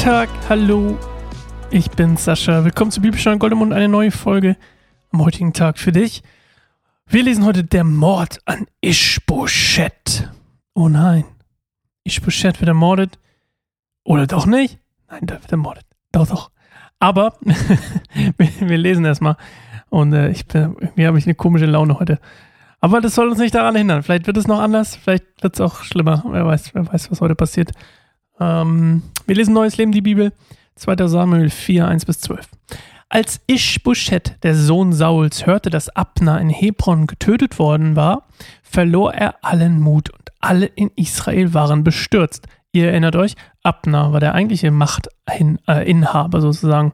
[0.00, 0.98] Tag, hallo.
[1.70, 2.64] Ich bin Sascha.
[2.64, 4.56] Willkommen zu Bibelstunde Goldemund, eine neue Folge
[5.12, 6.22] am heutigen Tag für dich.
[7.06, 10.26] Wir lesen heute der Mord an Ishbosheth.
[10.72, 11.26] Oh nein.
[12.04, 13.18] Ishbosheth wird ermordet.
[14.02, 14.78] Oder doch nicht?
[15.10, 15.84] Nein, da wird ermordet.
[16.12, 16.50] Doch, doch.
[16.98, 17.34] Aber
[18.38, 19.36] wir lesen erstmal.
[19.90, 22.20] Und äh, ich bin, irgendwie habe ich eine komische Laune heute.
[22.80, 24.02] Aber das soll uns nicht daran hindern.
[24.02, 26.24] Vielleicht wird es noch anders, vielleicht wird es auch schlimmer.
[26.26, 27.72] Wer weiß, wer weiß, was heute passiert.
[28.40, 30.32] Ähm, wir lesen Neues Leben, die Bibel.
[30.76, 31.08] 2.
[31.08, 32.48] Samuel 4, 1 bis 12.
[33.10, 38.28] Als Ishbosheth, der Sohn Sauls, hörte, dass Abner in Hebron getötet worden war,
[38.62, 42.46] verlor er allen Mut und alle in Israel waren bestürzt.
[42.72, 46.92] Ihr erinnert euch, Abner war der eigentliche Machtinhaber sozusagen.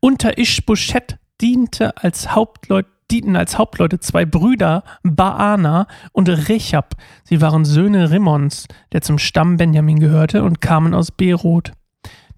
[0.00, 6.94] Unter Ishbosheth diente als Hauptleut, dienten als Hauptleute zwei Brüder, Baana und Rechab.
[7.24, 11.72] Sie waren Söhne Rimmons, der zum Stamm Benjamin gehörte, und kamen aus Beroth.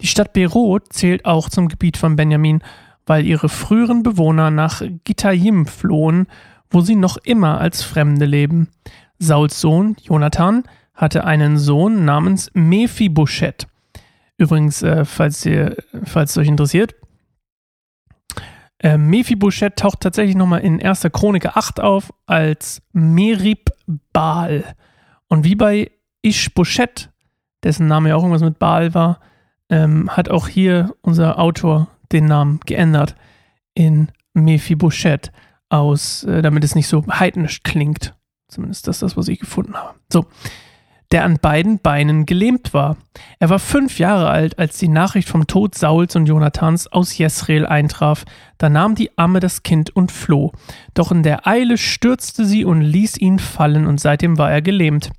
[0.00, 2.62] Die Stadt Beroth zählt auch zum Gebiet von Benjamin,
[3.06, 6.26] weil ihre früheren Bewohner nach Gittayim flohen,
[6.70, 8.68] wo sie noch immer als Fremde leben.
[9.18, 10.62] Sauls Sohn, Jonathan,
[10.94, 13.66] hatte einen Sohn namens Mephibosheth.
[14.36, 16.94] Übrigens, äh, falls, ihr, falls es euch interessiert,
[18.82, 21.06] äh, Mephibosheth taucht tatsächlich nochmal in 1.
[21.12, 23.70] Chronik 8 auf als Merib
[24.12, 24.64] Baal.
[25.28, 25.90] Und wie bei
[26.22, 27.10] Ishbosheth,
[27.62, 29.20] dessen Name ja auch irgendwas mit Baal war,
[29.68, 33.14] ähm, hat auch hier unser Autor den Namen geändert
[33.74, 35.30] in Mephibosheth
[35.68, 38.14] aus, äh, damit es nicht so heidnisch klingt.
[38.48, 39.94] Zumindest das ist das, was ich gefunden habe.
[40.10, 40.26] So
[41.12, 42.96] der an beiden Beinen gelähmt war.
[43.40, 47.66] Er war fünf Jahre alt, als die Nachricht vom Tod Sauls und Jonathans aus Jesreel
[47.66, 48.24] eintraf.
[48.58, 50.52] Da nahm die Amme das Kind und floh.
[50.94, 55.10] Doch in der Eile stürzte sie und ließ ihn fallen, und seitdem war er gelähmt.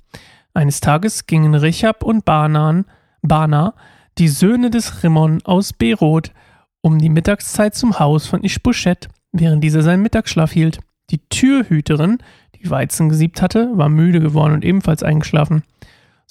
[0.54, 2.86] Eines Tages gingen Richab und Banan,
[3.20, 3.74] Bana,
[4.18, 6.32] die Söhne des Rimmon aus Beroth,
[6.80, 10.80] um die Mittagszeit zum Haus von Ishbosheth, während dieser seinen Mittagsschlaf hielt.
[11.10, 12.18] Die Türhüterin,
[12.56, 15.62] die Weizen gesiebt hatte, war müde geworden und ebenfalls eingeschlafen.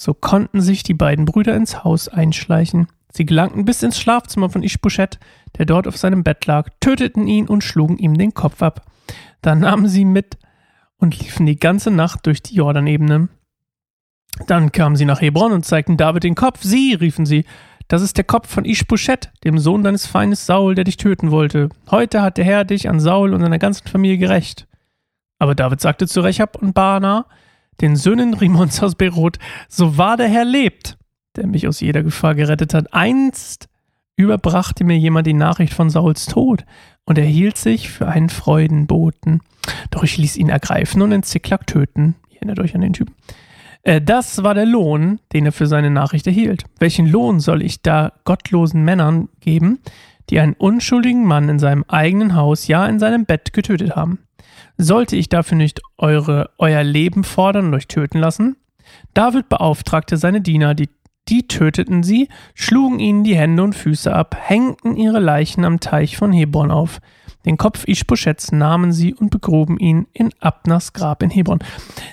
[0.01, 2.87] So konnten sich die beiden Brüder ins Haus einschleichen.
[3.11, 5.19] Sie gelangten bis ins Schlafzimmer von Ishbosheth,
[5.59, 8.87] der dort auf seinem Bett lag, töteten ihn und schlugen ihm den Kopf ab.
[9.43, 10.39] Dann nahmen sie mit
[10.97, 13.29] und liefen die ganze Nacht durch die Jordanebene.
[14.47, 16.63] Dann kamen sie nach Hebron und zeigten David den Kopf.
[16.63, 17.45] Sie, riefen sie,
[17.87, 21.69] das ist der Kopf von Ishbosheth, dem Sohn deines Feindes Saul, der dich töten wollte.
[21.91, 24.67] Heute hat der Herr dich an Saul und seiner ganzen Familie gerecht.
[25.37, 27.27] Aber David sagte zu Rechab und Bana,
[27.79, 29.37] den Söhnen Rimons aus Beirut,
[29.69, 30.97] so wahr der Herr lebt,
[31.35, 32.93] der mich aus jeder Gefahr gerettet hat.
[32.93, 33.69] Einst
[34.15, 36.65] überbrachte mir jemand die Nachricht von Sauls Tod
[37.05, 39.41] und er hielt sich für einen Freudenboten.
[39.89, 42.15] Doch ich ließ ihn ergreifen und in Ziklag töten.
[42.29, 43.15] Ihr erinnert euch an den Typen.
[43.83, 46.65] Äh, das war der Lohn, den er für seine Nachricht erhielt.
[46.79, 49.79] Welchen Lohn soll ich da gottlosen Männern geben,
[50.29, 54.19] die einen unschuldigen Mann in seinem eigenen Haus, ja in seinem Bett getötet haben?
[54.81, 58.55] Sollte ich dafür nicht eure, euer Leben fordern und euch töten lassen?
[59.13, 60.89] David beauftragte seine Diener, die,
[61.29, 66.17] die töteten sie, schlugen ihnen die Hände und Füße ab, hängten ihre Leichen am Teich
[66.17, 66.99] von Hebron auf.
[67.45, 71.59] Den Kopf Ischboschets nahmen sie und begruben ihn in Abners Grab in Hebron.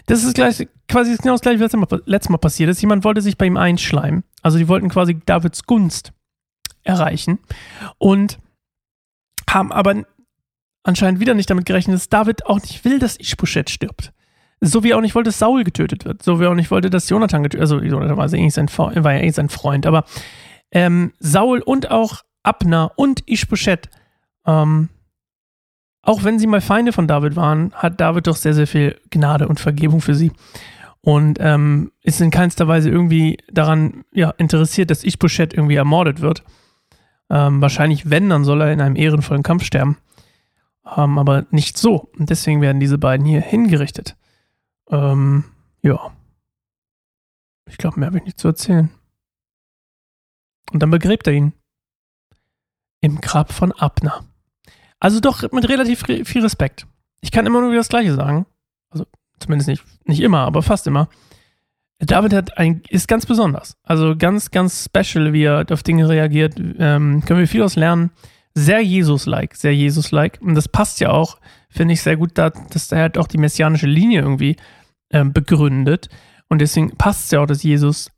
[0.04, 1.72] Das ist gleich, quasi genau das gleiche, was
[2.04, 2.82] letztes Mal passiert ist.
[2.82, 4.24] Jemand wollte sich bei ihm einschleimen.
[4.42, 6.12] Also die wollten quasi Davids Gunst
[6.84, 7.38] erreichen
[7.96, 8.38] und
[9.48, 10.04] haben aber
[10.82, 14.12] anscheinend wieder nicht damit gerechnet, dass David auch nicht will, dass Ishbosheth stirbt.
[14.60, 16.22] So wie er auch nicht wollte, dass Saul getötet wird.
[16.22, 17.80] So wie er auch nicht wollte, dass Jonathan getötet wird.
[17.80, 19.86] Also Jonathan war, eh sein, war ja eh sein Freund.
[19.86, 20.04] Aber
[20.72, 23.88] ähm, Saul und auch Abner und Ishbosheth,
[24.46, 24.88] ähm,
[26.02, 29.46] auch wenn sie mal Feinde von David waren, hat David doch sehr, sehr viel Gnade
[29.46, 30.32] und Vergebung für sie.
[31.00, 36.42] Und ähm, ist in keinster Weise irgendwie daran ja, interessiert, dass Ishbosheth irgendwie ermordet wird.
[37.30, 39.98] Ähm, wahrscheinlich, wenn, dann soll er in einem ehrenvollen Kampf sterben
[40.96, 42.10] ähm, aber nicht so.
[42.18, 44.16] Und deswegen werden diese beiden hier hingerichtet.
[44.90, 45.44] Ähm,
[45.82, 46.12] ja.
[47.68, 48.90] Ich glaube, mehr habe ich nicht zu erzählen.
[50.72, 51.52] Und dann begräbt er ihn.
[53.00, 54.24] Im Grab von Abner.
[54.98, 56.86] Also doch mit relativ viel Respekt.
[57.20, 58.46] Ich kann immer nur wieder das Gleiche sagen.
[58.90, 59.06] Also
[59.38, 61.08] zumindest nicht, nicht immer, aber fast immer.
[62.00, 63.76] David hat ein, ist ganz besonders.
[63.82, 66.54] Also ganz, ganz special, wie er auf Dinge reagiert.
[66.58, 68.10] Ähm, können wir viel aus lernen
[68.58, 70.38] sehr Jesus-like, sehr Jesus-like.
[70.40, 71.38] Und das passt ja auch,
[71.70, 74.56] finde ich, sehr gut, da, dass er halt auch die messianische Linie irgendwie
[75.10, 76.08] äh, begründet.
[76.48, 78.10] Und deswegen passt es ja auch, dass Jesus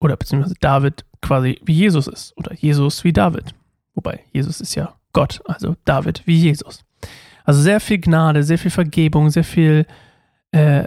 [0.00, 2.36] oder beziehungsweise David quasi wie Jesus ist.
[2.36, 3.54] Oder Jesus wie David.
[3.94, 6.84] Wobei, Jesus ist ja Gott, also David wie Jesus.
[7.44, 9.86] Also sehr viel Gnade, sehr viel Vergebung, sehr viel,
[10.50, 10.84] äh,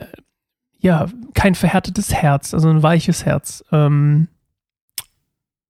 [0.79, 3.63] ja, kein verhärtetes Herz, also ein weiches Herz.
[3.71, 4.27] Ähm,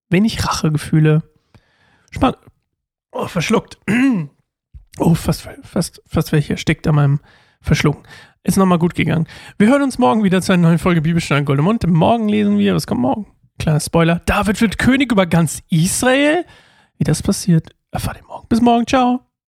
[0.10, 1.24] wenig Rachegefühle.
[2.12, 2.40] Spannend.
[3.18, 3.78] Oh, verschluckt.
[5.00, 7.20] Oh, fast, fast, fast wäre ich an meinem
[7.62, 8.02] Verschlucken.
[8.42, 9.28] Ist nochmal gut gegangen.
[9.60, 11.86] Wir hören uns morgen wieder zu einer neuen Folge Bibelstein Goldemund.
[11.86, 13.28] Morgen lesen wir, was kommt morgen?
[13.60, 14.22] Kleiner Spoiler.
[14.26, 16.46] David wird König über ganz Israel.
[16.98, 18.48] Wie das passiert, erfahrt ihr morgen.
[18.48, 18.88] Bis morgen.
[18.88, 19.27] Ciao.